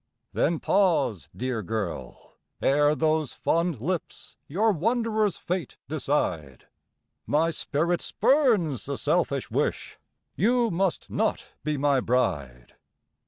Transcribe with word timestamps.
Then 0.33 0.59
pause, 0.59 1.29
dear 1.35 1.61
girl! 1.61 2.33
ere 2.59 2.95
those 2.95 3.33
fond 3.33 3.79
lips 3.79 4.35
Your 4.47 4.71
wanderer's 4.71 5.37
fate 5.37 5.77
decide; 5.87 6.65
My 7.27 7.51
spirit 7.51 8.01
spurns 8.01 8.87
the 8.87 8.97
selfish 8.97 9.51
wish 9.51 9.99
You 10.35 10.71
must 10.71 11.11
not 11.11 11.51
be 11.63 11.77
my 11.77 11.99
bride. 11.99 12.73